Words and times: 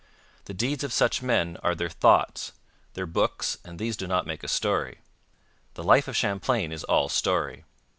The 0.45 0.55
deeds 0.55 0.83
of 0.83 0.91
such 0.91 1.21
men 1.21 1.59
are 1.61 1.75
their 1.75 1.87
thoughts, 1.87 2.53
their 2.95 3.05
books, 3.05 3.59
and 3.63 3.77
these 3.77 3.95
do 3.95 4.07
not 4.07 4.25
make 4.25 4.43
a 4.43 4.47
story. 4.47 4.97
The 5.75 5.83
life 5.83 6.07
of 6.07 6.17
Champlain 6.17 6.71
is 6.71 6.83
all 6.85 7.07
story. 7.07 7.65